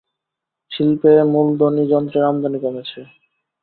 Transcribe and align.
শিল্পে 0.71 1.11
মূলধনি 1.33 1.83
যন্ত্রের 1.91 2.29
আমদানি 2.29 2.57
কমেছে। 2.63 2.99